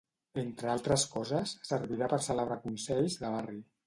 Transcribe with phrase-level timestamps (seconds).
[0.43, 3.59] Entre altres coses, servirà per celebrar consells de barri.